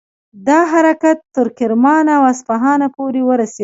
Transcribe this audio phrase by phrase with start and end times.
[0.47, 3.59] دا حرکت تر کرمان او اصفهان پورې ورسید.